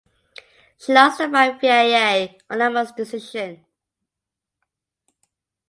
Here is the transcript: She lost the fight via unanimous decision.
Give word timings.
She 0.79 0.91
lost 0.93 1.19
the 1.19 1.29
fight 1.29 1.61
via 1.61 2.35
unanimous 2.49 2.91
decision. 2.91 3.63